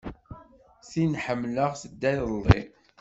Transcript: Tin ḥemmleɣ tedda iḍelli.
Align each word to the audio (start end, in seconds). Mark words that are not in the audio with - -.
Tin 0.89 1.11
ḥemmleɣ 1.23 1.71
tedda 1.81 2.11
iḍelli. 2.17 2.61